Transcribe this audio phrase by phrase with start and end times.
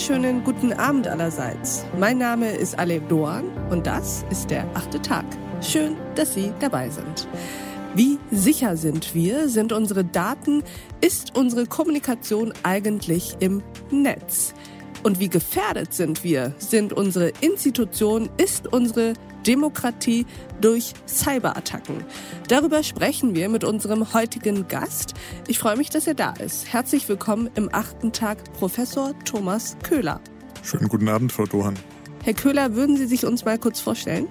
[0.00, 1.84] wunderschönen guten Abend allerseits.
[1.98, 5.26] Mein Name ist Aleb Doan und das ist der achte Tag.
[5.60, 7.28] Schön, dass Sie dabei sind.
[7.94, 9.50] Wie sicher sind wir?
[9.50, 10.62] Sind unsere Daten?
[11.02, 14.54] Ist unsere Kommunikation eigentlich im Netz?
[15.02, 16.54] Und wie gefährdet sind wir?
[16.58, 18.28] Sind unsere Institutionen?
[18.36, 19.14] Ist unsere
[19.46, 20.26] Demokratie
[20.60, 22.04] durch Cyberattacken.
[22.48, 25.14] Darüber sprechen wir mit unserem heutigen Gast.
[25.48, 26.70] Ich freue mich, dass er da ist.
[26.70, 30.20] Herzlich willkommen im achten Tag Professor Thomas Köhler.
[30.62, 31.78] Schönen guten Abend, Frau Dohan.
[32.22, 34.28] Herr Köhler, würden Sie sich uns mal kurz vorstellen?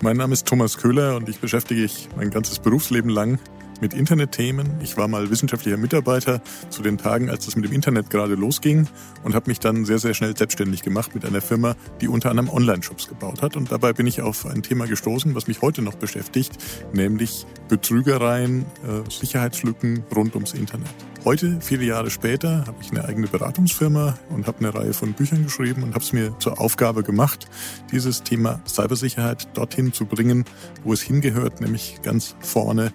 [0.00, 3.38] Mein Name ist Thomas Köhler und ich beschäftige mich mein ganzes Berufsleben lang
[3.80, 4.80] mit Internetthemen.
[4.82, 8.86] Ich war mal wissenschaftlicher Mitarbeiter zu den Tagen, als das mit dem Internet gerade losging
[9.22, 12.48] und habe mich dann sehr, sehr schnell selbstständig gemacht mit einer Firma, die unter anderem
[12.48, 13.56] Online-Shops gebaut hat.
[13.56, 16.58] Und dabei bin ich auf ein Thema gestoßen, was mich heute noch beschäftigt,
[16.92, 20.90] nämlich Betrügereien, äh, Sicherheitslücken rund ums Internet.
[21.22, 25.44] Heute, viele Jahre später, habe ich eine eigene Beratungsfirma und habe eine Reihe von Büchern
[25.44, 27.46] geschrieben und habe es mir zur Aufgabe gemacht,
[27.92, 30.46] dieses Thema Cybersicherheit dorthin zu bringen,
[30.82, 32.90] wo es hingehört, nämlich ganz vorne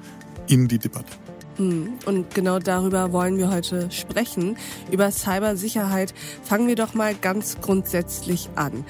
[0.47, 1.13] in die Debatte.
[1.57, 4.57] Hm, und genau darüber wollen wir heute sprechen.
[4.91, 8.85] Über Cybersicherheit fangen wir doch mal ganz grundsätzlich an.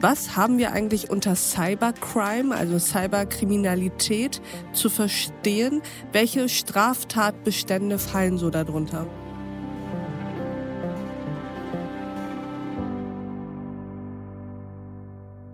[0.00, 4.40] Was haben wir eigentlich unter Cybercrime, also Cyberkriminalität,
[4.72, 5.82] zu verstehen?
[6.12, 9.06] Welche Straftatbestände fallen so darunter?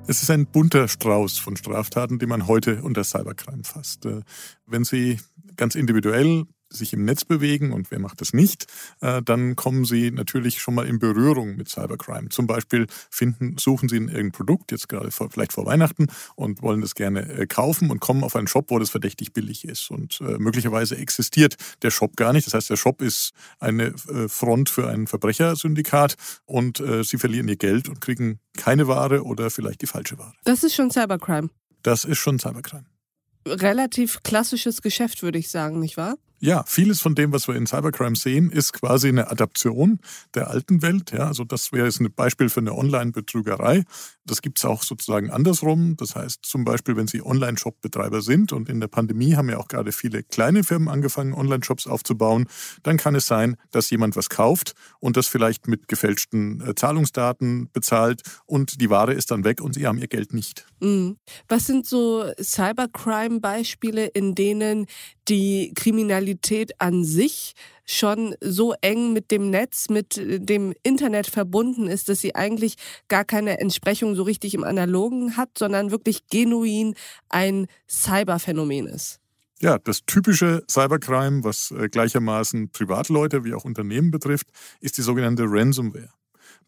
[0.08, 4.06] Es ist ein bunter Strauß von Straftaten, die man heute unter Cybercrime fasst.
[4.06, 4.20] Äh,
[4.64, 5.18] wenn Sie
[5.56, 6.44] ganz individuell
[6.76, 8.66] sich im Netz bewegen und wer macht das nicht,
[9.00, 12.28] äh, dann kommen sie natürlich schon mal in Berührung mit Cybercrime.
[12.28, 16.80] Zum Beispiel finden, suchen sie irgendein Produkt, jetzt gerade vor, vielleicht vor Weihnachten, und wollen
[16.80, 19.90] das gerne äh, kaufen und kommen auf einen Shop, wo das verdächtig billig ist.
[19.90, 22.46] Und äh, möglicherweise existiert der Shop gar nicht.
[22.46, 23.94] Das heißt, der Shop ist eine
[24.28, 29.82] Front für ein Verbrechersyndikat und sie verlieren ihr Geld und kriegen keine Ware oder vielleicht
[29.82, 30.32] die falsche Ware.
[30.44, 31.50] Das ist schon Cybercrime.
[31.82, 32.86] Das ist schon Cybercrime
[33.46, 36.16] relativ klassisches Geschäft, würde ich sagen, nicht wahr?
[36.46, 39.98] Ja, vieles von dem, was wir in Cybercrime sehen, ist quasi eine Adaption
[40.32, 41.10] der alten Welt.
[41.10, 43.82] Ja, also das wäre jetzt ein Beispiel für eine Online-Betrügerei.
[44.26, 45.96] Das gibt es auch sozusagen andersrum.
[45.96, 49.68] Das heißt zum Beispiel, wenn Sie Online-Shop-Betreiber sind und in der Pandemie haben ja auch
[49.68, 52.46] gerade viele kleine Firmen angefangen, Online-Shops aufzubauen,
[52.82, 57.70] dann kann es sein, dass jemand was kauft und das vielleicht mit gefälschten äh, Zahlungsdaten
[57.72, 60.66] bezahlt und die Ware ist dann weg und Sie haben Ihr Geld nicht.
[60.80, 61.16] Mhm.
[61.48, 64.86] Was sind so Cybercrime-Beispiele, in denen
[65.28, 67.54] die Kriminalität an sich
[67.86, 72.74] schon so eng mit dem Netz, mit dem Internet verbunden ist, dass sie eigentlich
[73.08, 76.94] gar keine Entsprechung so richtig im Analogen hat, sondern wirklich genuin
[77.28, 79.20] ein Cyberphänomen ist.
[79.60, 84.48] Ja, das typische Cybercrime, was äh, gleichermaßen Privatleute wie auch Unternehmen betrifft,
[84.80, 86.10] ist die sogenannte Ransomware.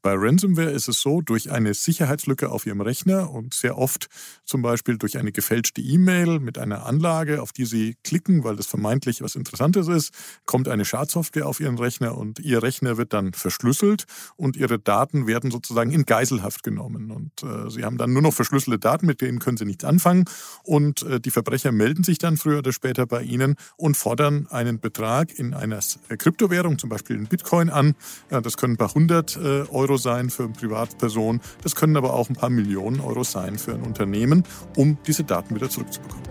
[0.00, 4.08] Bei Ransomware ist es so, durch eine Sicherheitslücke auf Ihrem Rechner und sehr oft
[4.44, 8.66] zum Beispiel durch eine gefälschte E-Mail mit einer Anlage, auf die Sie klicken, weil das
[8.66, 10.14] vermeintlich was Interessantes ist,
[10.46, 14.04] kommt eine Schadsoftware auf Ihren Rechner und Ihr Rechner wird dann verschlüsselt
[14.36, 17.10] und Ihre Daten werden sozusagen in Geiselhaft genommen.
[17.10, 20.26] Und äh, Sie haben dann nur noch verschlüsselte Daten, mit denen können Sie nichts anfangen.
[20.62, 24.78] Und äh, die Verbrecher melden sich dann früher oder später bei Ihnen und fordern einen
[24.78, 27.96] Betrag in einer äh, Kryptowährung, zum Beispiel in Bitcoin an.
[28.30, 31.96] Äh, das können ein paar hundert äh, Euro Euro sein für eine Privatperson, das können
[31.96, 34.44] aber auch ein paar Millionen Euro sein für ein Unternehmen,
[34.76, 36.28] um diese Daten wieder zurückzubekommen.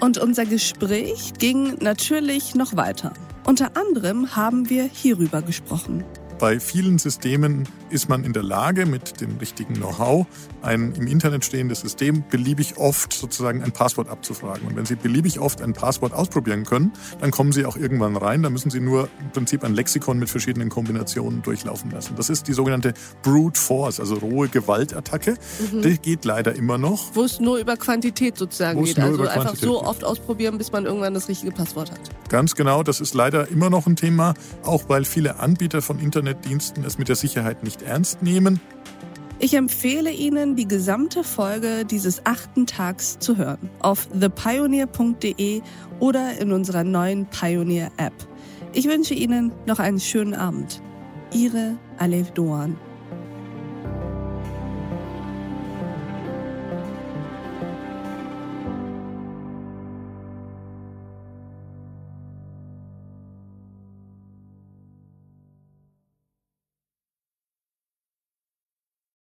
[0.00, 3.14] Und unser Gespräch ging natürlich noch weiter.
[3.44, 6.04] Unter anderem haben wir hierüber gesprochen.
[6.38, 10.24] Bei vielen Systemen ist man in der Lage, mit dem richtigen Know-how
[10.62, 14.68] ein im Internet stehendes System beliebig oft sozusagen ein Passwort abzufragen.
[14.68, 18.44] Und wenn Sie beliebig oft ein Passwort ausprobieren können, dann kommen Sie auch irgendwann rein.
[18.44, 22.14] Da müssen Sie nur im Prinzip ein Lexikon mit verschiedenen Kombinationen durchlaufen lassen.
[22.16, 25.34] Das ist die sogenannte Brute Force, also rohe Gewaltattacke.
[25.72, 25.82] Mhm.
[25.82, 27.16] Die geht leider immer noch.
[27.16, 28.98] Wo es nur über Quantität sozusagen geht.
[28.98, 32.00] Also einfach so oft ausprobieren, bis man irgendwann das richtige Passwort hat.
[32.28, 32.82] Ganz genau.
[32.82, 37.08] Das ist leider immer noch ein Thema, auch weil viele Anbieter von Internetdiensten es mit
[37.08, 38.60] der Sicherheit nicht ernst nehmen.
[39.40, 43.70] Ich empfehle Ihnen, die gesamte Folge dieses achten Tags zu hören.
[43.78, 45.62] Auf thepioneer.de
[46.00, 48.14] oder in unserer neuen Pioneer App.
[48.72, 50.82] Ich wünsche Ihnen noch einen schönen Abend.
[51.32, 52.76] Ihre Alef Doan.